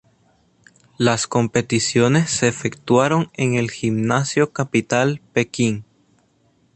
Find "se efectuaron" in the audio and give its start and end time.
2.31-3.29